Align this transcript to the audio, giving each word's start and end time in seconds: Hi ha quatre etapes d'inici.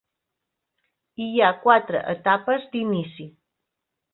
Hi 1.25 1.27
ha 1.39 1.51
quatre 1.65 2.01
etapes 2.17 2.67
d'inici. 2.73 3.29